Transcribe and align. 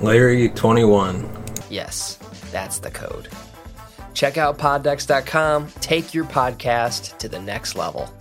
Larry21. 0.00 1.70
Yes, 1.70 2.16
that's 2.52 2.78
the 2.78 2.90
code. 2.90 3.28
Check 4.14 4.38
out 4.38 4.58
poddex.com. 4.58 5.68
Take 5.80 6.14
your 6.14 6.24
podcast 6.24 7.18
to 7.18 7.28
the 7.28 7.40
next 7.40 7.76
level. 7.76 8.12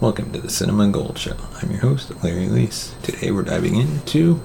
Welcome 0.00 0.32
to 0.32 0.40
the 0.40 0.48
Cinema 0.48 0.84
and 0.84 0.94
Gold 0.94 1.18
Show. 1.18 1.36
I'm 1.60 1.72
your 1.72 1.80
host, 1.80 2.12
Larry 2.22 2.46
Leese. 2.46 3.00
Today 3.02 3.32
we're 3.32 3.42
diving 3.42 3.74
into 3.74 4.40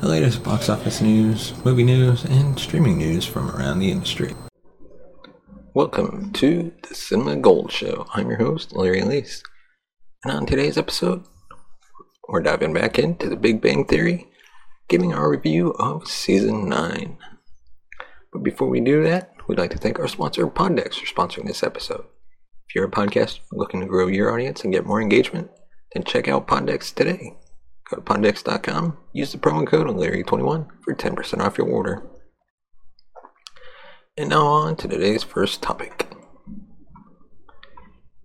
the 0.00 0.08
latest 0.08 0.44
box 0.44 0.68
office 0.68 1.00
news, 1.00 1.52
movie 1.64 1.82
news, 1.82 2.24
and 2.24 2.56
streaming 2.58 2.98
news 2.98 3.26
from 3.26 3.50
around 3.50 3.80
the 3.80 3.90
industry. 3.90 4.34
Welcome 5.74 6.30
to 6.34 6.72
the 6.88 6.94
Cinema 6.94 7.34
Gold 7.34 7.72
Show. 7.72 8.06
I'm 8.14 8.28
your 8.28 8.38
host, 8.38 8.76
Larry 8.76 9.00
Leese. 9.00 9.42
And 10.22 10.32
on 10.32 10.46
today's 10.46 10.78
episode, 10.78 11.24
we're 12.28 12.42
diving 12.42 12.72
back 12.72 12.96
into 12.96 13.28
the 13.28 13.34
Big 13.34 13.60
Bang 13.60 13.84
Theory, 13.84 14.28
giving 14.88 15.12
our 15.12 15.28
review 15.28 15.70
of 15.80 16.06
Season 16.06 16.68
9. 16.68 17.18
But 18.32 18.44
before 18.44 18.68
we 18.68 18.80
do 18.82 19.02
that, 19.02 19.34
we'd 19.48 19.58
like 19.58 19.72
to 19.72 19.76
thank 19.76 19.98
our 19.98 20.06
sponsor, 20.06 20.46
Poddex, 20.46 20.94
for 20.94 21.06
sponsoring 21.06 21.48
this 21.48 21.64
episode. 21.64 22.04
If 22.68 22.76
you're 22.76 22.86
a 22.86 22.88
podcast 22.88 23.40
looking 23.50 23.80
to 23.80 23.86
grow 23.86 24.06
your 24.06 24.32
audience 24.32 24.62
and 24.62 24.72
get 24.72 24.86
more 24.86 25.02
engagement, 25.02 25.50
then 25.92 26.04
check 26.04 26.28
out 26.28 26.46
Poddex 26.46 26.94
today. 26.94 27.36
Go 27.90 27.96
to 27.96 28.02
poddex.com, 28.02 28.96
use 29.12 29.32
the 29.32 29.38
promo 29.38 29.66
code 29.66 29.88
Larry21 29.88 30.68
for 30.84 30.94
10% 30.94 31.40
off 31.40 31.58
your 31.58 31.66
order. 31.66 32.08
And 34.16 34.30
now 34.30 34.46
on 34.46 34.76
to 34.76 34.86
today's 34.86 35.24
first 35.24 35.60
topic. 35.60 36.06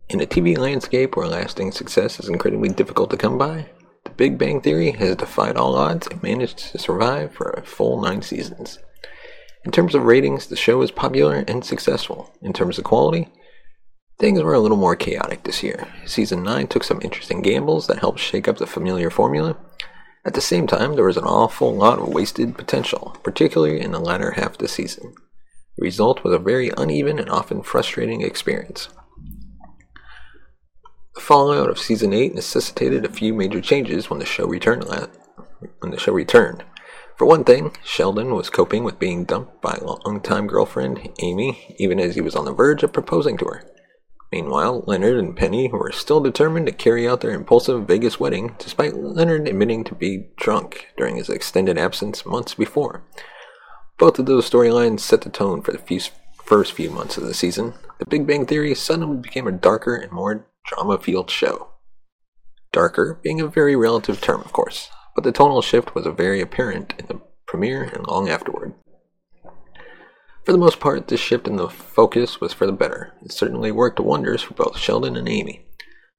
In 0.07 0.21
a 0.21 0.25
TV 0.25 0.55
landscape 0.55 1.15
where 1.15 1.27
lasting 1.27 1.71
success 1.71 2.19
is 2.19 2.29
incredibly 2.29 2.69
difficult 2.69 3.09
to 3.09 3.17
come 3.17 3.39
by, 3.39 3.69
The 4.03 4.11
Big 4.11 4.37
Bang 4.37 4.61
Theory 4.61 4.91
has 4.91 5.15
defied 5.15 5.57
all 5.57 5.75
odds 5.75 6.05
and 6.05 6.21
managed 6.21 6.59
to 6.59 6.77
survive 6.77 7.33
for 7.33 7.49
a 7.49 7.63
full 7.63 8.01
nine 8.01 8.21
seasons. 8.21 8.77
In 9.65 9.71
terms 9.71 9.95
of 9.95 10.03
ratings, 10.03 10.45
the 10.45 10.55
show 10.55 10.81
is 10.83 10.91
popular 10.91 11.43
and 11.47 11.65
successful. 11.65 12.31
In 12.41 12.53
terms 12.53 12.77
of 12.77 12.83
quality, 12.83 13.27
Things 14.19 14.43
were 14.43 14.53
a 14.53 14.59
little 14.59 14.75
more 14.75 14.97
chaotic 14.97 15.43
this 15.43 15.63
year. 15.63 15.87
Season 16.05 16.43
9 16.43 16.67
took 16.67 16.83
some 16.83 16.99
interesting 17.01 17.41
gambles 17.41 17.87
that 17.87 17.99
helped 17.99 18.19
shake 18.19 18.49
up 18.49 18.57
the 18.57 18.67
familiar 18.67 19.09
formula. 19.09 19.55
At 20.25 20.33
the 20.33 20.41
same 20.41 20.67
time, 20.67 20.95
there 20.95 21.05
was 21.05 21.15
an 21.15 21.23
awful 21.23 21.73
lot 21.73 21.99
of 21.99 22.09
wasted 22.09 22.57
potential, 22.57 23.15
particularly 23.23 23.79
in 23.79 23.93
the 23.93 23.99
latter 23.99 24.31
half 24.31 24.51
of 24.51 24.57
the 24.57 24.67
season. 24.67 25.13
The 25.79 25.85
result 25.85 26.25
was 26.25 26.33
a 26.33 26.39
very 26.39 26.71
uneven 26.75 27.19
and 27.19 27.29
often 27.29 27.63
frustrating 27.63 28.19
experience. 28.19 28.89
The 31.15 31.21
fallout 31.21 31.69
of 31.69 31.79
season 31.79 32.11
8 32.11 32.35
necessitated 32.35 33.05
a 33.05 33.09
few 33.09 33.33
major 33.33 33.61
changes 33.61 34.09
when 34.09 34.19
the 34.19 34.25
show 34.25 34.45
returned 34.45 34.83
when 35.79 35.91
the 35.91 35.97
show 35.97 36.11
returned. 36.11 36.65
For 37.15 37.23
one 37.23 37.45
thing, 37.45 37.77
Sheldon 37.81 38.35
was 38.35 38.49
coping 38.49 38.83
with 38.83 38.99
being 38.99 39.23
dumped 39.23 39.61
by 39.61 39.79
longtime 39.81 40.47
girlfriend 40.47 41.13
Amy, 41.19 41.73
even 41.79 41.97
as 41.97 42.15
he 42.15 42.21
was 42.21 42.35
on 42.35 42.43
the 42.43 42.51
verge 42.51 42.83
of 42.83 42.91
proposing 42.91 43.37
to 43.37 43.45
her. 43.45 43.63
Meanwhile, 44.33 44.83
Leonard 44.85 45.17
and 45.17 45.33
Penny 45.33 45.69
were 45.69 45.93
still 45.93 46.19
determined 46.19 46.65
to 46.65 46.73
carry 46.73 47.07
out 47.07 47.21
their 47.21 47.31
impulsive 47.31 47.87
Vegas 47.87 48.19
wedding, 48.19 48.53
despite 48.59 48.97
Leonard 48.97 49.47
admitting 49.47 49.85
to 49.85 49.95
be 49.95 50.27
drunk 50.35 50.87
during 50.97 51.15
his 51.15 51.29
extended 51.29 51.77
absence 51.77 52.25
months 52.25 52.53
before. 52.53 53.01
Both 53.99 54.17
of 54.17 54.27
those 54.27 54.49
storylines 54.49 55.01
set 55.01 55.21
the 55.21 55.29
tone 55.29 55.61
for 55.61 55.73
the 55.73 55.77
few, 55.77 55.99
first 56.45 56.71
few 56.71 56.89
months 56.89 57.17
of 57.17 57.25
the 57.25 57.33
season. 57.33 57.73
The 57.99 58.05
Big 58.05 58.25
Bang 58.25 58.45
Theory 58.45 58.73
suddenly 58.73 59.17
became 59.17 59.45
a 59.45 59.51
darker 59.51 59.93
and 59.93 60.09
more 60.09 60.47
drama 60.65 60.97
filled 60.97 61.29
show. 61.29 61.67
Darker 62.71 63.19
being 63.21 63.41
a 63.41 63.47
very 63.47 63.75
relative 63.75 64.21
term, 64.21 64.39
of 64.39 64.53
course, 64.53 64.89
but 65.15 65.25
the 65.25 65.33
tonal 65.33 65.61
shift 65.61 65.95
was 65.95 66.05
very 66.07 66.39
apparent 66.39 66.93
in 66.97 67.07
the 67.07 67.19
premiere 67.45 67.83
and 67.83 68.07
long 68.07 68.29
afterward. 68.29 68.73
For 70.45 70.53
the 70.53 70.57
most 70.57 70.79
part, 70.79 71.09
this 71.09 71.19
shift 71.19 71.45
in 71.45 71.57
the 71.57 71.67
focus 71.67 72.39
was 72.39 72.53
for 72.53 72.65
the 72.65 72.71
better. 72.71 73.11
It 73.21 73.33
certainly 73.33 73.71
worked 73.71 73.99
wonders 73.99 74.41
for 74.41 74.53
both 74.53 74.77
Sheldon 74.77 75.17
and 75.17 75.27
Amy. 75.27 75.65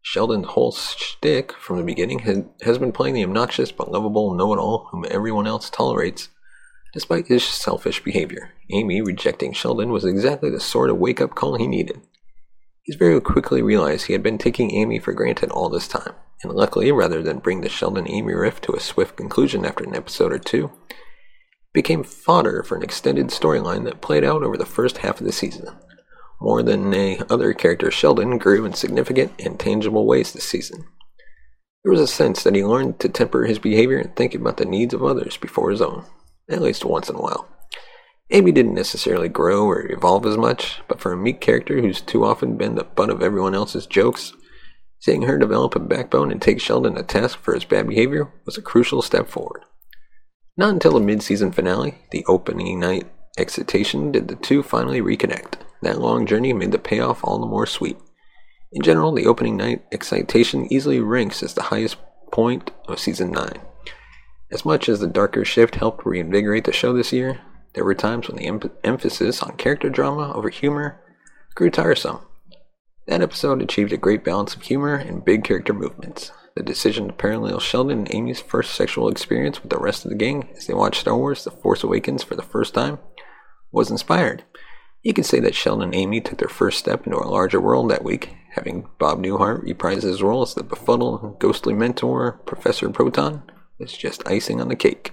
Sheldon's 0.02 0.48
whole 0.48 0.72
shtick 0.72 1.52
from 1.52 1.78
the 1.78 1.82
beginning 1.82 2.20
has, 2.20 2.44
has 2.62 2.76
been 2.76 2.92
playing 2.92 3.14
the 3.14 3.24
obnoxious 3.24 3.72
but 3.72 3.90
lovable 3.90 4.34
know 4.34 4.52
it 4.52 4.58
all 4.58 4.88
whom 4.90 5.06
everyone 5.10 5.46
else 5.46 5.70
tolerates, 5.70 6.28
despite 6.92 7.26
his 7.26 7.44
selfish 7.44 8.02
behavior. 8.02 8.52
Amy 8.72 9.00
rejecting 9.00 9.52
Sheldon 9.52 9.90
was 9.90 10.04
exactly 10.04 10.50
the 10.50 10.60
sort 10.60 10.90
of 10.90 10.98
wake 10.98 11.20
up 11.20 11.34
call 11.34 11.56
he 11.56 11.66
needed. 11.66 12.00
He's 12.82 12.96
very 12.96 13.20
quickly 13.20 13.62
realized 13.62 14.06
he 14.06 14.14
had 14.14 14.22
been 14.22 14.38
taking 14.38 14.72
Amy 14.72 14.98
for 14.98 15.12
granted 15.12 15.50
all 15.50 15.68
this 15.68 15.86
time, 15.86 16.14
and 16.42 16.52
luckily, 16.52 16.90
rather 16.90 17.22
than 17.22 17.38
bring 17.38 17.60
the 17.60 17.68
Sheldon 17.68 18.08
Amy 18.08 18.34
rift 18.34 18.64
to 18.64 18.72
a 18.72 18.80
swift 18.80 19.16
conclusion 19.16 19.64
after 19.64 19.84
an 19.84 19.94
episode 19.94 20.32
or 20.32 20.38
two, 20.38 20.72
became 21.72 22.02
fodder 22.02 22.62
for 22.62 22.76
an 22.76 22.82
extended 22.82 23.28
storyline 23.28 23.84
that 23.84 24.00
played 24.00 24.24
out 24.24 24.42
over 24.42 24.56
the 24.56 24.66
first 24.66 24.98
half 24.98 25.20
of 25.20 25.26
the 25.26 25.32
season. 25.32 25.68
More 26.40 26.62
than 26.62 26.92
a 26.94 27.20
other 27.28 27.52
character, 27.52 27.90
Sheldon 27.90 28.38
grew 28.38 28.64
in 28.64 28.72
significant 28.72 29.32
and 29.38 29.60
tangible 29.60 30.06
ways 30.06 30.32
this 30.32 30.44
season. 30.44 30.84
There 31.84 31.92
was 31.92 32.00
a 32.00 32.06
sense 32.06 32.42
that 32.42 32.54
he 32.54 32.64
learned 32.64 32.98
to 33.00 33.08
temper 33.08 33.44
his 33.44 33.58
behavior 33.58 33.98
and 33.98 34.14
think 34.16 34.34
about 34.34 34.56
the 34.56 34.64
needs 34.64 34.94
of 34.94 35.04
others 35.04 35.36
before 35.36 35.70
his 35.70 35.80
own, 35.82 36.04
at 36.52 36.62
least 36.62 36.84
once 36.84 37.08
in 37.08 37.16
a 37.16 37.20
while. 37.20 37.48
Amy 38.30 38.52
didn't 38.52 38.74
necessarily 38.74 39.28
grow 39.28 39.66
or 39.66 39.90
evolve 39.90 40.24
as 40.24 40.36
much, 40.36 40.80
but 40.86 41.00
for 41.00 41.12
a 41.12 41.16
meek 41.16 41.40
character 41.40 41.80
who's 41.80 42.00
too 42.00 42.24
often 42.24 42.56
been 42.56 42.76
the 42.76 42.84
butt 42.84 43.10
of 43.10 43.22
everyone 43.22 43.54
else's 43.54 43.86
jokes, 43.86 44.32
seeing 45.00 45.22
her 45.22 45.38
develop 45.38 45.74
a 45.74 45.80
backbone 45.80 46.30
and 46.30 46.40
take 46.40 46.60
Sheldon 46.60 46.94
to 46.94 47.02
task 47.02 47.38
for 47.40 47.54
his 47.54 47.64
bad 47.64 47.88
behavior 47.88 48.32
was 48.44 48.56
a 48.56 48.62
crucial 48.62 49.02
step 49.02 49.28
forward. 49.28 49.62
Not 50.56 50.70
until 50.70 50.92
the 50.92 51.00
mid-season 51.00 51.52
finale, 51.52 51.98
the 52.12 52.24
opening 52.28 52.78
night 52.78 53.10
excitation, 53.38 54.12
did 54.12 54.28
the 54.28 54.36
two 54.36 54.62
finally 54.62 55.00
reconnect. 55.00 55.54
That 55.82 56.00
long 56.00 56.26
journey 56.26 56.52
made 56.52 56.72
the 56.72 56.78
payoff 56.78 57.24
all 57.24 57.38
the 57.38 57.46
more 57.46 57.66
sweet. 57.66 57.96
In 58.72 58.82
general, 58.82 59.12
the 59.12 59.26
opening 59.26 59.56
night 59.56 59.84
excitation 59.90 60.72
easily 60.72 61.00
ranks 61.00 61.42
as 61.42 61.54
the 61.54 61.62
highest 61.62 61.96
point 62.30 62.70
of 62.86 63.00
season 63.00 63.32
9. 63.32 63.60
As 64.52 64.64
much 64.64 64.88
as 64.88 64.98
the 64.98 65.06
darker 65.06 65.44
shift 65.44 65.76
helped 65.76 66.04
reinvigorate 66.04 66.64
the 66.64 66.72
show 66.72 66.92
this 66.92 67.12
year, 67.12 67.40
there 67.74 67.84
were 67.84 67.94
times 67.94 68.28
when 68.28 68.36
the 68.36 68.46
em- 68.46 68.70
emphasis 68.82 69.42
on 69.42 69.56
character 69.56 69.88
drama 69.88 70.32
over 70.34 70.48
humor 70.48 71.00
grew 71.54 71.70
tiresome. 71.70 72.20
That 73.06 73.22
episode 73.22 73.62
achieved 73.62 73.92
a 73.92 73.96
great 73.96 74.24
balance 74.24 74.54
of 74.54 74.62
humor 74.62 74.94
and 74.94 75.24
big 75.24 75.44
character 75.44 75.72
movements. 75.72 76.32
The 76.56 76.64
decision 76.64 77.06
to 77.06 77.12
parallel 77.12 77.60
Sheldon 77.60 77.98
and 77.98 78.14
Amy's 78.14 78.40
first 78.40 78.74
sexual 78.74 79.08
experience 79.08 79.62
with 79.62 79.70
the 79.70 79.78
rest 79.78 80.04
of 80.04 80.10
the 80.10 80.16
gang 80.16 80.48
as 80.56 80.66
they 80.66 80.74
watched 80.74 81.02
Star 81.02 81.16
Wars 81.16 81.44
The 81.44 81.52
Force 81.52 81.84
Awakens 81.84 82.24
for 82.24 82.34
the 82.34 82.42
first 82.42 82.74
time 82.74 82.98
was 83.70 83.90
inspired. 83.90 84.42
You 85.02 85.14
could 85.14 85.26
say 85.26 85.38
that 85.40 85.54
Sheldon 85.54 85.84
and 85.84 85.94
Amy 85.94 86.20
took 86.20 86.38
their 86.38 86.48
first 86.48 86.78
step 86.78 87.06
into 87.06 87.18
a 87.18 87.30
larger 87.30 87.60
world 87.60 87.88
that 87.90 88.04
week, 88.04 88.34
having 88.54 88.88
Bob 88.98 89.22
Newhart 89.22 89.62
reprise 89.62 90.02
his 90.02 90.22
role 90.22 90.42
as 90.42 90.54
the 90.54 90.64
befuddled, 90.64 91.38
ghostly 91.38 91.72
mentor, 91.72 92.32
Professor 92.44 92.90
Proton, 92.90 93.44
was 93.80 93.96
just 93.96 94.26
icing 94.28 94.60
on 94.60 94.68
the 94.68 94.76
cake. 94.76 95.12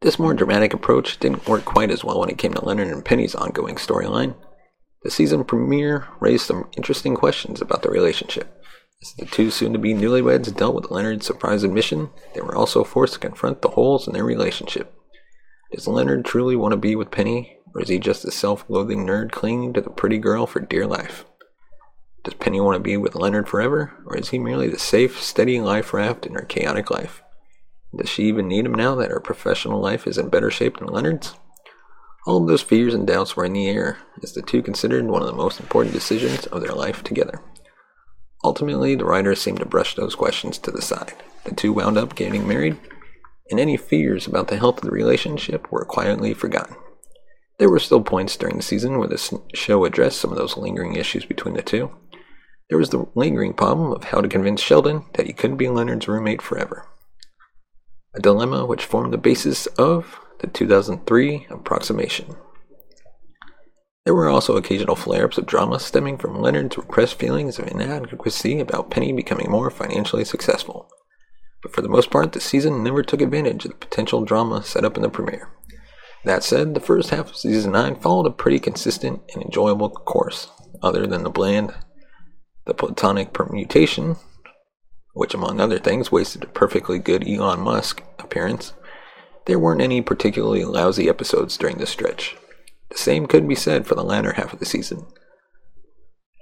This 0.00 0.18
more 0.18 0.34
dramatic 0.34 0.72
approach 0.72 1.18
didn't 1.18 1.48
work 1.48 1.64
quite 1.64 1.90
as 1.90 2.04
well 2.04 2.20
when 2.20 2.30
it 2.30 2.38
came 2.38 2.54
to 2.54 2.64
Leonard 2.64 2.88
and 2.88 3.04
Penny's 3.04 3.34
ongoing 3.34 3.74
storyline. 3.74 4.36
The 5.02 5.10
season 5.10 5.44
premiere 5.44 6.08
raised 6.20 6.46
some 6.46 6.68
interesting 6.76 7.14
questions 7.14 7.60
about 7.60 7.82
their 7.82 7.92
relationship. 7.92 8.56
As 9.02 9.12
the 9.18 9.26
two 9.26 9.50
soon 9.50 9.72
to 9.74 9.78
be 9.78 9.92
newlyweds 9.92 10.54
dealt 10.56 10.74
with 10.74 10.90
Leonard's 10.90 11.26
surprise 11.26 11.64
admission, 11.64 12.10
they 12.34 12.40
were 12.40 12.56
also 12.56 12.82
forced 12.82 13.14
to 13.14 13.20
confront 13.20 13.60
the 13.60 13.70
holes 13.70 14.06
in 14.06 14.14
their 14.14 14.24
relationship. 14.24 14.94
Does 15.72 15.86
Leonard 15.86 16.24
truly 16.24 16.56
want 16.56 16.72
to 16.72 16.78
be 16.78 16.96
with 16.96 17.10
Penny, 17.10 17.58
or 17.74 17.82
is 17.82 17.88
he 17.88 17.98
just 17.98 18.24
a 18.24 18.30
self 18.30 18.64
loathing 18.68 19.04
nerd 19.04 19.32
clinging 19.32 19.74
to 19.74 19.82
the 19.82 19.90
pretty 19.90 20.18
girl 20.18 20.46
for 20.46 20.60
dear 20.60 20.86
life? 20.86 21.25
Does 22.26 22.34
Penny 22.34 22.60
want 22.60 22.74
to 22.74 22.80
be 22.80 22.96
with 22.96 23.14
Leonard 23.14 23.48
forever, 23.48 23.92
or 24.04 24.16
is 24.16 24.30
he 24.30 24.40
merely 24.40 24.68
the 24.68 24.80
safe, 24.80 25.22
steady 25.22 25.60
life 25.60 25.94
raft 25.94 26.26
in 26.26 26.34
her 26.34 26.42
chaotic 26.42 26.90
life? 26.90 27.22
Does 27.96 28.08
she 28.08 28.24
even 28.24 28.48
need 28.48 28.66
him 28.66 28.74
now 28.74 28.96
that 28.96 29.12
her 29.12 29.20
professional 29.20 29.80
life 29.80 30.08
is 30.08 30.18
in 30.18 30.28
better 30.28 30.50
shape 30.50 30.78
than 30.78 30.88
Leonard's? 30.88 31.34
All 32.26 32.42
of 32.42 32.48
those 32.48 32.62
fears 32.62 32.94
and 32.94 33.06
doubts 33.06 33.36
were 33.36 33.44
in 33.44 33.52
the 33.52 33.68
air 33.68 33.98
as 34.24 34.32
the 34.32 34.42
two 34.42 34.60
considered 34.60 35.04
one 35.04 35.22
of 35.22 35.28
the 35.28 35.34
most 35.34 35.60
important 35.60 35.94
decisions 35.94 36.46
of 36.46 36.62
their 36.62 36.74
life 36.74 37.04
together. 37.04 37.40
Ultimately, 38.42 38.96
the 38.96 39.04
writers 39.04 39.40
seemed 39.40 39.60
to 39.60 39.64
brush 39.64 39.94
those 39.94 40.16
questions 40.16 40.58
to 40.58 40.72
the 40.72 40.82
side. 40.82 41.14
The 41.44 41.54
two 41.54 41.72
wound 41.72 41.96
up 41.96 42.16
getting 42.16 42.48
married, 42.48 42.76
and 43.52 43.60
any 43.60 43.76
fears 43.76 44.26
about 44.26 44.48
the 44.48 44.56
health 44.56 44.78
of 44.78 44.82
the 44.82 44.90
relationship 44.90 45.70
were 45.70 45.84
quietly 45.84 46.34
forgotten. 46.34 46.74
There 47.58 47.70
were 47.70 47.78
still 47.78 48.02
points 48.02 48.36
during 48.36 48.56
the 48.56 48.62
season 48.62 48.98
where 48.98 49.08
the 49.08 49.40
show 49.54 49.84
addressed 49.84 50.20
some 50.20 50.32
of 50.32 50.36
those 50.36 50.56
lingering 50.56 50.96
issues 50.96 51.24
between 51.24 51.54
the 51.54 51.62
two. 51.62 51.90
There 52.68 52.78
was 52.78 52.90
the 52.90 53.06
lingering 53.14 53.54
problem 53.54 53.92
of 53.92 54.04
how 54.04 54.20
to 54.20 54.28
convince 54.28 54.60
Sheldon 54.60 55.04
that 55.14 55.26
he 55.26 55.32
couldn't 55.32 55.56
be 55.56 55.68
Leonard's 55.68 56.08
roommate 56.08 56.42
forever 56.42 56.86
a 58.16 58.20
dilemma 58.20 58.64
which 58.64 58.84
formed 58.84 59.12
the 59.12 59.18
basis 59.18 59.66
of 59.78 60.20
the 60.40 60.46
2003 60.46 61.46
approximation. 61.50 62.34
There 64.04 64.14
were 64.14 64.28
also 64.28 64.56
occasional 64.56 64.96
flare 64.96 65.26
ups 65.26 65.36
of 65.36 65.46
drama 65.46 65.78
stemming 65.78 66.16
from 66.18 66.40
Leonard's 66.40 66.78
repressed 66.78 67.18
feelings 67.18 67.58
of 67.58 67.68
inadequacy 67.68 68.60
about 68.60 68.90
Penny 68.90 69.12
becoming 69.12 69.50
more 69.50 69.70
financially 69.70 70.24
successful. 70.24 70.88
But 71.62 71.74
for 71.74 71.82
the 71.82 71.88
most 71.88 72.10
part, 72.10 72.32
the 72.32 72.40
season 72.40 72.82
never 72.82 73.02
took 73.02 73.20
advantage 73.20 73.64
of 73.64 73.72
the 73.72 73.76
potential 73.76 74.24
drama 74.24 74.62
set 74.62 74.84
up 74.84 74.96
in 74.96 75.02
the 75.02 75.10
premiere. 75.10 75.50
That 76.24 76.44
said, 76.44 76.74
the 76.74 76.80
first 76.80 77.10
half 77.10 77.30
of 77.30 77.36
season 77.36 77.72
9 77.72 77.96
followed 77.96 78.26
a 78.26 78.30
pretty 78.30 78.60
consistent 78.60 79.22
and 79.34 79.42
enjoyable 79.42 79.90
course, 79.90 80.48
other 80.82 81.06
than 81.06 81.22
the 81.22 81.30
bland, 81.30 81.74
the 82.66 82.74
platonic 82.74 83.32
permutation 83.32 84.16
which 85.16 85.32
among 85.32 85.58
other 85.58 85.78
things 85.78 86.12
wasted 86.12 86.44
a 86.44 86.46
perfectly 86.48 86.98
good 86.98 87.26
Elon 87.26 87.60
Musk 87.60 88.02
appearance, 88.18 88.74
there 89.46 89.58
weren't 89.58 89.80
any 89.80 90.02
particularly 90.02 90.62
lousy 90.62 91.08
episodes 91.08 91.56
during 91.56 91.78
this 91.78 91.88
stretch. 91.88 92.36
The 92.90 92.98
same 92.98 93.26
could 93.26 93.48
be 93.48 93.54
said 93.54 93.86
for 93.86 93.94
the 93.94 94.04
latter 94.04 94.34
half 94.34 94.52
of 94.52 94.58
the 94.58 94.66
season. 94.66 95.06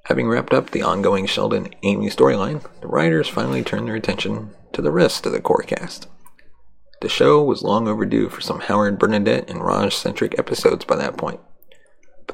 Having 0.07 0.27
wrapped 0.27 0.53
up 0.53 0.71
the 0.71 0.83
ongoing 0.83 1.25
Sheldon 1.27 1.73
Amy 1.85 2.09
storyline, 2.09 2.67
the 2.81 2.89
writers 2.89 3.29
finally 3.29 3.63
turned 3.63 3.87
their 3.87 3.95
attention 3.95 4.51
to 4.73 4.83
the 4.83 4.91
rest 4.91 5.25
of 5.25 5.31
the 5.31 5.41
core 5.41 5.63
cast. 5.63 6.09
The 7.01 7.09
show 7.09 7.45
was 7.45 7.63
long 7.63 7.87
overdue 7.87 8.29
for 8.29 8.41
some 8.41 8.59
Howard 8.59 8.99
Bernadette 8.99 9.49
and 9.49 9.63
Raj 9.63 9.95
centric 9.95 10.37
episodes 10.37 10.85
by 10.85 10.97
that 10.97 11.17
point. 11.17 11.39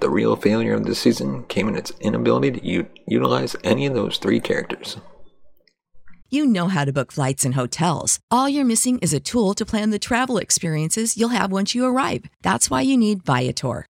But 0.01 0.07
the 0.07 0.13
real 0.13 0.35
failure 0.35 0.73
of 0.73 0.85
the 0.87 0.95
season 0.95 1.45
came 1.45 1.69
in 1.69 1.77
its 1.77 1.93
inability 2.01 2.53
to 2.53 2.67
u- 2.67 2.89
utilize 3.07 3.55
any 3.63 3.85
of 3.85 3.93
those 3.93 4.17
three 4.17 4.41
characters. 4.41 4.97
You 6.31 6.47
know 6.47 6.69
how 6.69 6.87
to 6.87 6.93
book 6.93 7.13
flights 7.13 7.45
and 7.45 7.55
hotels. 7.55 8.19
All 8.31 8.49
you're 8.49 8.65
missing 8.65 8.99
is 9.01 9.13
a 9.13 9.21
tool 9.21 9.53
to 9.55 9.67
plan 9.67 9.91
the 9.91 9.99
travel 9.99 10.39
experiences 10.39 11.19
you'll 11.19 11.37
have 11.37 11.53
once 11.53 11.75
you 11.75 11.85
arrive. 11.85 12.25
That's 12.41 12.71
why 12.71 12.81
you 12.81 12.97
need 12.97 13.25
Viator. 13.27 13.85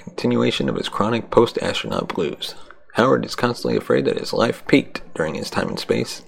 continuation 0.00 0.68
of 0.68 0.76
his 0.76 0.88
chronic 0.88 1.30
post 1.30 1.58
astronaut 1.62 2.08
blues. 2.08 2.54
Howard 2.94 3.24
is 3.24 3.34
constantly 3.34 3.76
afraid 3.76 4.04
that 4.04 4.18
his 4.18 4.32
life 4.32 4.66
peaked 4.66 5.02
during 5.14 5.34
his 5.34 5.50
time 5.50 5.68
in 5.68 5.76
space. 5.76 6.22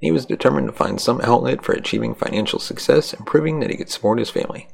He 0.00 0.10
was 0.10 0.26
determined 0.26 0.68
to 0.68 0.72
find 0.72 1.00
some 1.00 1.20
outlet 1.22 1.64
for 1.64 1.72
achieving 1.72 2.14
financial 2.14 2.58
success 2.58 3.12
and 3.12 3.26
proving 3.26 3.60
that 3.60 3.70
he 3.70 3.76
could 3.76 3.90
support 3.90 4.18
his 4.18 4.30
family. 4.30 4.68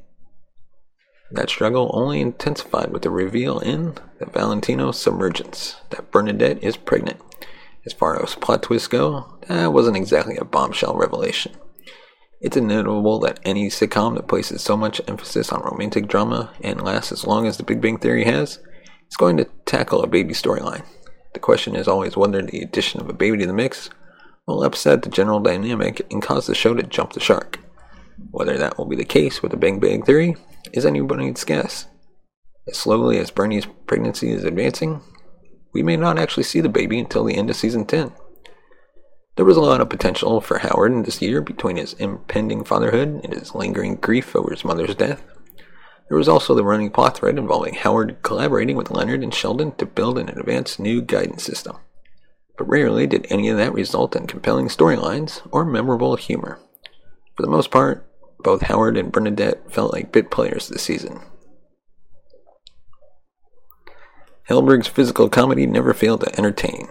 That 1.30 1.48
struggle 1.48 1.90
only 1.94 2.20
intensified 2.20 2.92
with 2.92 3.02
the 3.02 3.10
reveal 3.10 3.58
in 3.60 3.94
The 4.18 4.26
Valentino 4.26 4.90
Submergence 4.92 5.76
that 5.90 6.10
Bernadette 6.10 6.62
is 6.62 6.76
pregnant. 6.76 7.20
As 7.86 7.92
far 7.92 8.22
as 8.22 8.34
plot 8.34 8.64
twists 8.64 8.88
go, 8.88 9.38
that 9.48 9.72
wasn't 9.72 9.96
exactly 9.96 10.36
a 10.36 10.44
bombshell 10.44 10.96
revelation. 10.96 11.52
It's 12.42 12.56
notable 12.56 13.20
that 13.20 13.38
any 13.44 13.68
sitcom 13.68 14.16
that 14.16 14.26
places 14.26 14.62
so 14.62 14.76
much 14.76 15.00
emphasis 15.06 15.52
on 15.52 15.62
romantic 15.62 16.08
drama 16.08 16.50
and 16.60 16.82
lasts 16.82 17.12
as 17.12 17.24
long 17.24 17.46
as 17.46 17.56
The 17.56 17.62
Big 17.62 17.80
Bang 17.80 17.98
Theory 17.98 18.24
has 18.24 18.58
is 19.08 19.16
going 19.16 19.36
to 19.36 19.46
tackle 19.64 20.02
a 20.02 20.08
baby 20.08 20.34
storyline. 20.34 20.84
The 21.34 21.38
question 21.38 21.76
is 21.76 21.86
always 21.86 22.16
whether 22.16 22.42
the 22.42 22.60
addition 22.60 23.00
of 23.00 23.08
a 23.08 23.12
baby 23.12 23.38
to 23.38 23.46
the 23.46 23.52
mix 23.52 23.90
will 24.44 24.64
upset 24.64 25.02
the 25.02 25.08
general 25.08 25.38
dynamic 25.38 26.04
and 26.10 26.20
cause 26.20 26.48
the 26.48 26.54
show 26.56 26.74
to 26.74 26.82
jump 26.82 27.12
the 27.12 27.20
shark. 27.20 27.60
Whether 28.32 28.58
that 28.58 28.76
will 28.76 28.86
be 28.86 28.96
the 28.96 29.04
case 29.04 29.40
with 29.40 29.52
The 29.52 29.56
Big 29.56 29.80
Bang 29.80 30.02
Theory 30.02 30.34
is 30.72 30.84
anybody's 30.84 31.44
guess. 31.44 31.86
As 32.66 32.76
slowly 32.76 33.18
as 33.18 33.30
Bernie's 33.30 33.66
pregnancy 33.86 34.32
is 34.32 34.42
advancing, 34.42 35.00
we 35.72 35.84
may 35.84 35.96
not 35.96 36.18
actually 36.18 36.42
see 36.42 36.60
the 36.60 36.68
baby 36.68 36.98
until 36.98 37.22
the 37.22 37.36
end 37.36 37.50
of 37.50 37.56
season 37.56 37.86
10. 37.86 38.10
There 39.42 39.48
was 39.48 39.56
a 39.56 39.60
lot 39.60 39.80
of 39.80 39.88
potential 39.88 40.40
for 40.40 40.58
Howard 40.58 40.92
in 40.92 41.02
this 41.02 41.20
year 41.20 41.40
between 41.40 41.76
his 41.76 41.94
impending 41.94 42.62
fatherhood 42.62 43.22
and 43.24 43.32
his 43.32 43.56
lingering 43.56 43.96
grief 43.96 44.36
over 44.36 44.52
his 44.52 44.64
mother's 44.64 44.94
death. 44.94 45.20
There 46.08 46.16
was 46.16 46.28
also 46.28 46.54
the 46.54 46.62
running 46.62 46.90
plot 46.92 47.16
thread 47.16 47.36
involving 47.36 47.74
Howard 47.74 48.22
collaborating 48.22 48.76
with 48.76 48.92
Leonard 48.92 49.24
and 49.24 49.34
Sheldon 49.34 49.72
to 49.78 49.84
build 49.84 50.16
an 50.16 50.28
advanced 50.28 50.78
new 50.78 51.02
guidance 51.02 51.42
system. 51.42 51.76
But 52.56 52.68
rarely 52.68 53.08
did 53.08 53.26
any 53.30 53.48
of 53.48 53.56
that 53.56 53.74
result 53.74 54.14
in 54.14 54.28
compelling 54.28 54.68
storylines 54.68 55.40
or 55.50 55.64
memorable 55.64 56.14
humor. 56.14 56.60
For 57.34 57.42
the 57.42 57.50
most 57.50 57.72
part, 57.72 58.08
both 58.44 58.62
Howard 58.62 58.96
and 58.96 59.10
Bernadette 59.10 59.72
felt 59.72 59.92
like 59.92 60.12
bit 60.12 60.30
players 60.30 60.68
this 60.68 60.84
season. 60.84 61.20
Helberg's 64.44 64.86
physical 64.86 65.28
comedy 65.28 65.66
never 65.66 65.92
failed 65.92 66.20
to 66.20 66.38
entertain, 66.38 66.86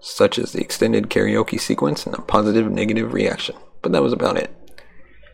such 0.00 0.38
as 0.38 0.52
the 0.52 0.60
extended 0.60 1.10
karaoke 1.10 1.60
sequence 1.60 2.06
and 2.06 2.14
a 2.14 2.22
positive 2.22 2.70
negative 2.70 3.12
reaction, 3.12 3.56
but 3.82 3.92
that 3.92 4.02
was 4.02 4.12
about 4.12 4.36
it. 4.36 4.54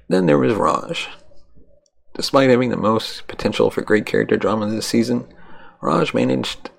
Then 0.09 0.27
there 0.27 0.39
was 0.39 0.55
Raj. 0.55 1.09
Despite 2.15 2.51
having 2.51 2.71
the 2.71 2.77
most 2.77 3.27
potential 3.29 3.71
for 3.71 3.83
great 3.83 4.07
character 4.07 4.37
drama 4.37 4.69
this 4.69 4.87
season, 4.87 5.27
Raj 5.83 6.15
managed 6.15 6.71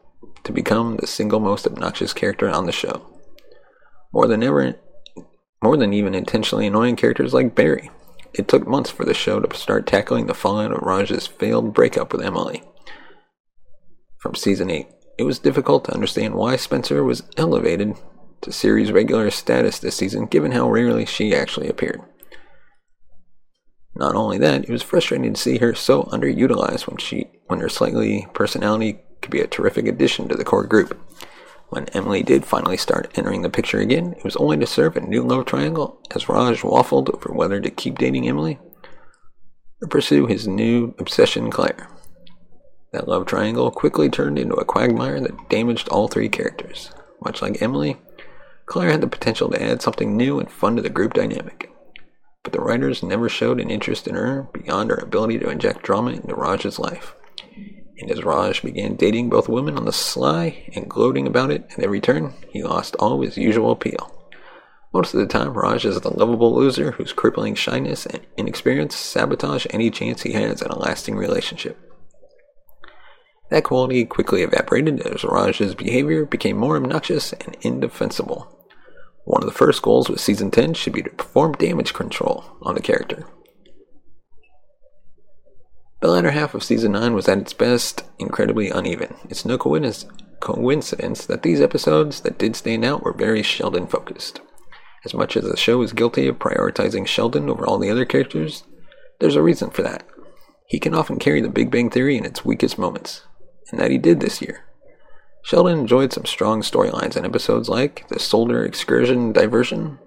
to 0.44 0.51
become 0.51 0.98
the 0.98 1.08
single 1.08 1.39
most 1.39 1.67
obnoxious 1.67 2.13
character 2.13 2.50
on 2.50 2.65
the 2.65 2.72
show. 2.72 3.06
More 4.12 4.27
than 4.27 4.44
ever, 4.44 4.75
more 5.62 5.77
than 5.77 5.94
even 5.94 6.15
intentionally 6.15 6.67
annoying 6.67 6.96
characters 6.96 7.34
like 7.34 7.56
Barry. 7.56 7.89
It 8.34 8.48
took 8.48 8.67
months 8.67 8.89
for 8.89 9.06
the 9.06 9.13
show 9.13 9.39
to 9.39 9.58
start 9.58 9.88
tackling 9.88 10.27
the 10.27 10.34
fallout 10.34 10.72
of 10.72 10.82
Raj's 10.82 11.27
failed 11.27 11.74
breakup 11.74 12.12
with 12.12 12.22
Emily 12.22 12.63
from 14.17 14.36
season 14.36 14.70
8. 14.70 14.88
It 15.18 15.24
was 15.24 15.40
difficult 15.40 15.86
to 15.86 15.94
understand 15.94 16.36
why 16.36 16.58
Spencer 16.58 17.04
was 17.04 17.24
elevated 17.38 17.96
to 18.42 18.52
series 18.52 18.92
regular 18.92 19.32
status 19.32 19.80
this 19.80 19.96
season, 19.96 20.28
given 20.28 20.52
how 20.52 20.70
rarely 20.70 21.06
she 21.06 21.36
actually 21.36 21.68
appeared. 21.68 22.02
Not 23.96 24.16
only 24.16 24.38
that, 24.38 24.64
it 24.64 24.70
was 24.70 24.84
frustrating 24.84 25.34
to 25.34 25.42
see 25.42 25.58
her 25.58 25.74
so 25.74 26.04
underutilized 26.04 26.86
when 26.86 26.98
she 26.98 27.32
when 27.48 27.60
her 27.62 27.70
slightly 27.70 28.28
personality 28.34 29.00
could 29.22 29.32
be 29.32 29.42
a 29.42 29.48
terrific 29.48 29.88
addition 29.88 30.28
to 30.30 30.36
the 30.36 30.46
core 30.46 30.68
group. 30.68 30.96
When 31.70 31.90
Emily 31.90 32.22
did 32.22 32.46
finally 32.46 32.78
start 32.78 33.12
entering 33.16 33.42
the 33.42 33.50
picture 33.50 33.80
again, 33.80 34.14
it 34.14 34.24
was 34.24 34.36
only 34.36 34.58
to 34.58 34.68
serve 34.68 34.96
a 34.96 35.02
new 35.02 35.24
love 35.24 35.46
triangle 35.46 36.00
as 36.14 36.30
Raj 36.30 36.62
waffled 36.62 37.14
over 37.14 37.34
whether 37.34 37.60
to 37.60 37.72
keep 37.72 37.98
dating 37.98 38.28
Emily 38.28 38.60
or 39.82 39.88
pursue 39.88 40.28
his 40.28 40.48
new 40.48 40.94
obsession 41.00 41.50
Claire. 41.50 41.90
That 42.94 43.08
love 43.08 43.25
triangle 43.25 43.70
quickly 43.70 44.10
turned 44.10 44.39
into 44.39 44.56
a 44.56 44.65
quagmire 44.65 45.20
that 45.20 45.50
damaged 45.50 45.89
all 45.89 46.08
three 46.08 46.29
characters. 46.29 46.91
Much 47.24 47.41
like 47.41 47.62
Emily, 47.62 47.98
Claire 48.65 48.91
had 48.91 49.01
the 49.01 49.08
potential 49.08 49.50
to 49.50 49.62
add 49.62 49.82
something 49.82 50.15
new 50.15 50.39
and 50.39 50.50
fun 50.50 50.75
to 50.75 50.82
the 50.82 50.89
group 50.89 51.13
dynamic. 51.13 51.70
But 52.44 52.53
the 52.53 52.62
writers 52.62 53.03
never 53.03 53.27
showed 53.27 53.60
an 53.60 53.70
interest 53.70 54.08
in 54.08 54.15
her 54.15 54.48
beyond 54.53 54.89
her 54.89 54.98
ability 54.98 55.39
to 55.39 55.50
inject 55.50 55.84
drama 55.84 56.12
into 56.12 56.34
Raj's 56.36 56.79
life. 56.79 57.13
And 58.00 58.12
as 58.12 58.24
Raj 58.24 58.62
began 58.62 58.96
dating 58.96 59.29
both 59.29 59.50
women 59.50 59.77
on 59.77 59.86
the 59.86 59.91
sly 59.91 60.70
and 60.75 60.89
gloating 60.89 61.27
about 61.27 61.51
it 61.51 61.65
at 61.72 61.84
every 61.84 62.00
turn, 62.00 62.34
he 62.51 62.63
lost 62.63 62.96
all 63.00 63.22
his 63.22 63.38
usual 63.38 63.72
appeal. 63.72 64.13
Most 64.94 65.13
of 65.13 65.20
the 65.20 65.27
time, 65.27 65.53
Raj 65.53 65.86
is 65.86 66.00
the 66.00 66.13
lovable 66.13 66.56
loser 66.56 66.91
whose 66.91 67.12
crippling 67.12 67.56
shyness 67.56 68.06
and 68.06 68.25
inexperience 68.38 68.96
sabotage 68.96 69.65
any 69.72 69.91
chance 69.91 70.22
he 70.22 70.34
has 70.34 70.62
at 70.62 70.72
a 70.72 70.79
lasting 70.79 71.15
relationship. 71.15 71.77
That 73.50 73.63
quality 73.63 74.04
quickly 74.06 74.42
evaporated 74.42 75.00
as 75.01 75.24
Raj's 75.24 75.74
behavior 75.74 76.25
became 76.25 76.58
more 76.58 76.75
obnoxious 76.75 77.32
and 77.32 77.56
indefensible. 77.62 78.54
One 79.24 79.42
of 79.42 79.48
the 79.48 79.56
first 79.56 79.82
goals 79.82 80.10
with 80.10 80.20
Season 80.20 80.51
10 80.51 80.74
should 80.74 80.94
be 80.94 81.01
to 81.01 81.10
perform 81.10 81.54
damage 81.54 81.94
control 81.94 82.44
on 82.62 82.75
the 82.75 82.82
character. 82.82 83.25
The 86.01 86.10
latter 86.10 86.32
half 86.32 86.54
of 86.54 86.63
Season 86.63 86.92
9 86.92 87.13
was 87.13 87.27
at 87.27 87.38
its 87.38 87.54
best 87.54 88.04
incredibly 88.20 88.70
uneven. 88.70 89.16
It's 89.30 89.46
no 89.46 89.58
coincidence 89.58 91.25
that 91.25 91.42
these 91.42 91.62
episodes 91.62 92.22
that 92.22 92.38
did 92.38 92.56
stand 92.56 92.84
out 92.84 93.04
were 93.04 93.13
very 93.13 93.44
Sheldon 93.44 93.88
focused. 93.88 94.42
As 95.06 95.13
much 95.13 95.38
as 95.38 95.46
the 95.46 95.58
show 95.58 95.82
is 95.82 95.94
guilty 95.94 96.27
of 96.27 96.38
prioritizing 96.38 97.08
Sheldon 97.08 97.50
over 97.50 97.66
all 97.66 97.80
the 97.80 97.89
other 97.89 98.06
characters, 98.06 98.66
there's 99.20 99.38
a 99.38 99.42
reason 99.42 99.70
for 99.70 99.82
that. 99.84 100.04
He 100.68 100.80
can 100.80 100.94
often 100.94 101.18
carry 101.18 101.42
the 101.42 101.50
Big 101.50 101.72
Bang 101.72 101.89
Theory 101.89 102.18
in 102.18 102.25
its 102.25 102.44
weakest 102.44 102.77
moments 102.77 103.22
and 103.72 103.80
that 103.80 103.92
he 103.92 103.98
did 103.98 104.20
this 104.20 104.42
year. 104.42 104.64
Sheldon 105.44 105.80
enjoyed 105.80 106.12
some 106.12 106.26
strong 106.26 106.62
storylines 106.62 107.16
in 107.16 107.26
episodes 107.26 107.70
like 107.70 108.08
the 108.10 108.20
Solder 108.20 108.66
Excursion 108.66 109.32
Diversion 109.32 110.00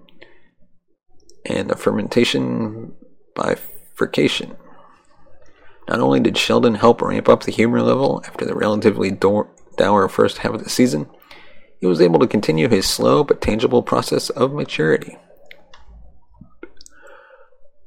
and 1.45 1.69
the 1.69 1.75
Fermentation 1.75 2.93
Bifurcation. 3.35 4.55
Not 5.89 5.99
only 5.99 6.19
did 6.19 6.37
Sheldon 6.37 6.75
help 6.75 7.01
ramp 7.01 7.27
up 7.27 7.43
the 7.43 7.51
humor 7.51 7.81
level 7.81 8.21
after 8.27 8.45
the 8.45 8.55
relatively 8.55 9.11
dour 9.11 10.07
first 10.07 10.39
half 10.39 10.53
of 10.53 10.63
the 10.63 10.69
season, 10.69 11.09
he 11.79 11.87
was 11.87 11.99
able 11.99 12.19
to 12.19 12.27
continue 12.27 12.69
his 12.69 12.85
slow 12.85 13.23
but 13.23 13.41
tangible 13.41 13.81
process 13.81 14.29
of 14.29 14.53
maturity. 14.53 15.17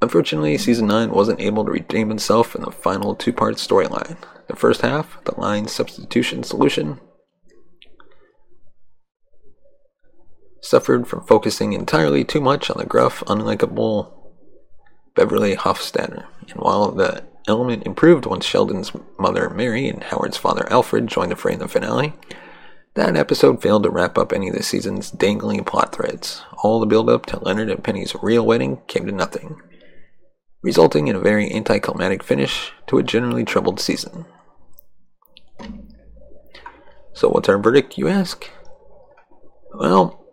Unfortunately, 0.02 0.58
season 0.58 0.88
9 0.88 1.12
wasn't 1.12 1.40
able 1.40 1.64
to 1.64 1.70
redeem 1.70 2.10
itself 2.10 2.54
in 2.56 2.62
the 2.62 2.72
final 2.72 3.14
two 3.14 3.32
part 3.32 3.54
storyline, 3.54 4.16
the 4.48 4.56
first 4.56 4.82
half, 4.82 5.22
the 5.24 5.38
line 5.38 5.68
substitution 5.68 6.42
solution, 6.42 7.00
suffered 10.60 11.06
from 11.06 11.26
focusing 11.26 11.72
entirely 11.72 12.24
too 12.24 12.40
much 12.40 12.70
on 12.70 12.78
the 12.78 12.86
gruff, 12.86 13.22
unlikable 13.26 14.12
Beverly 15.14 15.54
Hofstadter. 15.54 16.24
And 16.40 16.52
while 16.52 16.90
the 16.90 17.24
element 17.46 17.86
improved 17.86 18.26
once 18.26 18.46
Sheldon's 18.46 18.92
mother 19.18 19.50
Mary 19.50 19.88
and 19.88 20.02
Howard's 20.02 20.38
father 20.38 20.66
Alfred 20.72 21.06
joined 21.06 21.30
the 21.30 21.36
fray 21.36 21.52
in 21.52 21.58
the 21.58 21.68
finale, 21.68 22.14
that 22.94 23.16
episode 23.16 23.60
failed 23.60 23.82
to 23.82 23.90
wrap 23.90 24.16
up 24.16 24.32
any 24.32 24.48
of 24.48 24.54
the 24.54 24.62
season's 24.62 25.10
dangling 25.10 25.64
plot 25.64 25.94
threads. 25.94 26.42
All 26.62 26.80
the 26.80 26.86
build 26.86 27.10
up 27.10 27.26
to 27.26 27.38
Leonard 27.40 27.68
and 27.68 27.82
Penny's 27.82 28.14
real 28.22 28.46
wedding 28.46 28.80
came 28.86 29.04
to 29.06 29.12
nothing, 29.12 29.60
resulting 30.64 31.08
in 31.08 31.14
a 31.14 31.20
very 31.20 31.52
anticlimactic 31.54 32.22
finish 32.22 32.72
to 32.86 32.96
a 32.96 33.02
generally 33.02 33.44
troubled 33.44 33.78
season. 33.78 34.24
So, 37.12 37.28
what's 37.28 37.50
our 37.50 37.58
verdict, 37.58 37.98
you 37.98 38.08
ask? 38.08 38.50
Well, 39.74 40.24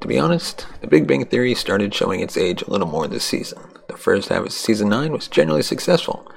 to 0.00 0.06
be 0.06 0.20
honest, 0.20 0.66
The 0.80 0.86
Big 0.86 1.08
Bang 1.08 1.24
Theory 1.24 1.54
started 1.54 1.92
showing 1.92 2.20
its 2.20 2.36
age 2.36 2.62
a 2.62 2.70
little 2.70 2.86
more 2.86 3.08
this 3.08 3.24
season. 3.24 3.60
The 3.88 3.96
first 3.96 4.28
half 4.28 4.46
of 4.46 4.52
season 4.52 4.88
9 4.88 5.10
was 5.10 5.26
generally 5.26 5.62
successful, 5.62 6.30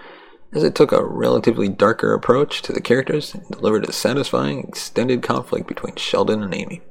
as 0.51 0.63
it 0.63 0.73
took 0.73 0.91
a 0.91 1.05
relatively 1.05 1.69
darker 1.69 2.13
approach 2.13 2.63
to 2.63 2.73
the 2.73 2.81
characters 2.81 3.35
and 3.35 3.47
delivered 3.49 3.87
a 3.87 3.91
satisfying, 3.91 4.61
extended 4.67 5.21
conflict 5.21 5.67
between 5.67 5.95
Sheldon 5.97 6.41
and 6.41 6.53
Amy. 6.55 6.81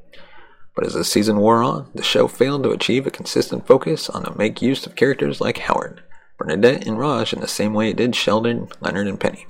But 0.76 0.86
as 0.86 0.94
the 0.94 1.02
season 1.02 1.38
wore 1.38 1.64
on, 1.64 1.90
the 1.96 2.04
show 2.04 2.28
failed 2.28 2.62
to 2.62 2.70
achieve 2.70 3.08
a 3.08 3.10
consistent 3.10 3.66
focus 3.66 4.08
on 4.08 4.22
to 4.22 4.38
make 4.38 4.62
use 4.62 4.86
of 4.86 4.94
characters 4.94 5.40
like 5.40 5.58
Howard, 5.58 6.04
Bernadette, 6.38 6.86
and 6.86 6.98
Raj 6.98 7.32
in 7.32 7.40
the 7.40 7.48
same 7.48 7.74
way 7.74 7.90
it 7.90 7.96
did 7.96 8.14
Sheldon, 8.14 8.68
Leonard, 8.80 9.08
and 9.08 9.20
Penny. 9.20 9.46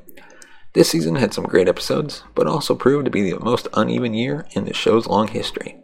This 0.75 0.90
season 0.90 1.16
had 1.16 1.35
some 1.35 1.45
great 1.45 1.68
episodes, 1.68 2.25
but 2.35 2.47
also 2.47 2.75
proved 2.75 3.04
to 3.04 3.11
be 3.11 3.30
the 3.30 3.38
most 3.40 3.68
uneven 3.75 4.14
year 4.14 4.47
in 4.52 4.64
the 4.64 4.75
show's 4.75 5.07
long 5.07 5.28
history. 5.28 5.76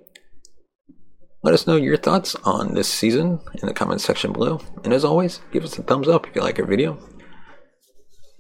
Let 1.42 1.52
us 1.52 1.66
know 1.66 1.76
your 1.76 1.98
thoughts 1.98 2.34
on 2.44 2.74
this 2.74 2.88
season 2.88 3.40
in 3.60 3.68
the 3.68 3.74
comments 3.74 4.04
section 4.04 4.32
below. 4.32 4.60
And 4.82 4.94
as 4.94 5.04
always, 5.04 5.40
give 5.52 5.62
us 5.62 5.78
a 5.78 5.82
thumbs 5.82 6.08
up 6.08 6.26
if 6.26 6.34
you 6.34 6.40
like 6.40 6.58
our 6.58 6.64
video. 6.64 6.98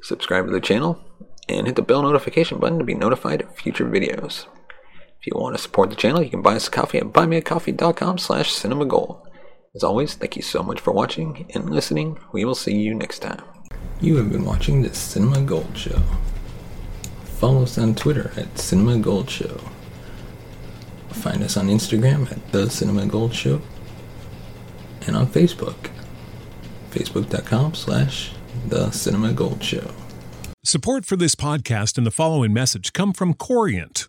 Subscribe 0.02 0.46
to 0.46 0.52
the 0.52 0.60
channel 0.60 0.98
and 1.48 1.66
hit 1.66 1.76
the 1.76 1.82
bell 1.82 2.02
notification 2.02 2.58
button 2.58 2.78
to 2.78 2.84
be 2.84 2.94
notified 2.94 3.42
of 3.42 3.54
future 3.54 3.84
videos. 3.84 4.46
If 5.20 5.26
you 5.26 5.32
want 5.34 5.54
to 5.56 5.62
support 5.62 5.90
the 5.90 5.96
channel, 5.96 6.22
you 6.22 6.30
can 6.30 6.42
buy 6.42 6.56
us 6.56 6.68
a 6.68 6.70
coffee 6.70 6.98
at 6.98 7.12
buymeacoffee.com 7.12 8.18
slash 8.18 8.54
cinemagold. 8.54 9.20
As 9.74 9.82
always, 9.82 10.14
thank 10.14 10.36
you 10.36 10.42
so 10.42 10.62
much 10.62 10.78
for 10.80 10.92
watching 10.92 11.50
and 11.52 11.68
listening. 11.68 12.16
We 12.30 12.44
will 12.44 12.54
see 12.54 12.76
you 12.76 12.94
next 12.94 13.18
time. 13.18 13.42
You 14.00 14.16
have 14.18 14.30
been 14.30 14.44
watching 14.44 14.82
the 14.82 14.94
Cinema 14.94 15.40
Gold 15.40 15.76
Show. 15.76 16.00
Follow 17.24 17.64
us 17.64 17.76
on 17.76 17.96
Twitter 17.96 18.30
at 18.36 18.56
Cinema 18.56 18.98
Gold 18.98 19.28
Show. 19.28 19.60
Find 21.08 21.42
us 21.42 21.56
on 21.56 21.66
Instagram 21.66 22.30
at 22.30 22.52
The 22.52 22.70
Cinema 22.70 23.06
Gold 23.06 23.34
Show. 23.34 23.60
And 25.08 25.16
on 25.16 25.26
Facebook, 25.26 25.90
facebook.com 26.90 27.74
slash 27.74 28.32
The 28.68 28.92
Cinema 28.92 29.32
Gold 29.32 29.62
Show. 29.64 29.90
Support 30.62 31.04
for 31.04 31.16
this 31.16 31.34
podcast 31.34 31.98
and 31.98 32.06
the 32.06 32.12
following 32.12 32.52
message 32.52 32.92
come 32.92 33.12
from 33.12 33.34
Corient. 33.34 34.08